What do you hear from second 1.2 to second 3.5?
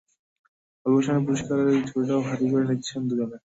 পুরস্কারের ঝুলিটাও ভারী করে নিচ্ছেন দুজনে।